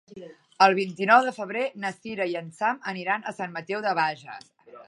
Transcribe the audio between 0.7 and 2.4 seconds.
vint-i-nou de febrer na Cira i